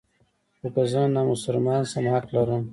خو 0.59 0.67
که 0.73 0.83
زه 0.91 1.01
نامسلمان 1.15 1.81
شم 1.91 2.05
حق 2.13 2.27
لرم. 2.33 2.63